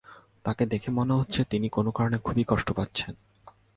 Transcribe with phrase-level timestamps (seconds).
[0.45, 3.13] তাঁকে দেখে মনে হচ্ছে তিনি কোনো কারণে খুব কষ্ট পাচ্ছেন।